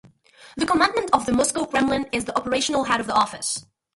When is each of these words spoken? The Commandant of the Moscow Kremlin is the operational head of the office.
The 0.57 0.65
Commandant 0.65 1.11
of 1.13 1.27
the 1.27 1.31
Moscow 1.31 1.65
Kremlin 1.67 2.07
is 2.11 2.25
the 2.25 2.35
operational 2.35 2.85
head 2.85 3.01
of 3.01 3.05
the 3.05 3.13
office. 3.13 3.67